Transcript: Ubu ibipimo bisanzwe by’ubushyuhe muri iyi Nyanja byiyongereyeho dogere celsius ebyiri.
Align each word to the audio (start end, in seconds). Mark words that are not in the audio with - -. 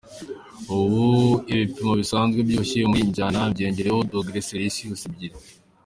Ubu 0.77 1.05
ibipimo 1.51 1.93
bisanzwe 2.01 2.39
by’ubushyuhe 2.45 2.85
muri 2.89 3.01
iyi 3.03 3.13
Nyanja 3.15 3.51
byiyongereyeho 3.53 3.99
dogere 4.11 4.45
celsius 4.49 5.01
ebyiri. 5.07 5.37